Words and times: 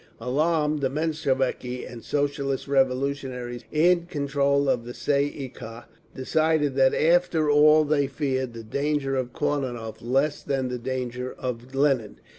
Alarmed, 0.19 0.81
the 0.81 0.89
Mensheviki 0.89 1.85
and 1.85 2.03
Socialist 2.03 2.67
Revolutionaries 2.67 3.65
in 3.71 4.07
control 4.07 4.67
of 4.67 4.83
the 4.83 4.93
Tsay 4.93 5.25
ee 5.25 5.47
kah 5.47 5.85
decided 6.15 6.73
that 6.73 6.95
after 6.95 7.51
all 7.51 7.83
they 7.85 8.07
feared 8.07 8.55
the 8.55 8.63
danger 8.63 9.15
of 9.15 9.31
Kornilov 9.31 9.97
less 10.01 10.41
than 10.41 10.69
the 10.69 10.79
danger 10.79 11.31
of 11.37 11.75
Lenin. 11.75 12.19